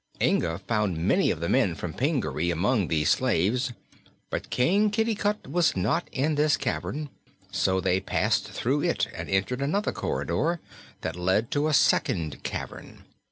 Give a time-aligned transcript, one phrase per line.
[0.19, 3.71] Inga found many of the men from Pingaree among these slaves,
[4.31, 7.11] but King Kitticut was not in this cavern;
[7.51, 10.59] so they passed through it and entered another corridor
[11.01, 13.05] that led to a second cavern.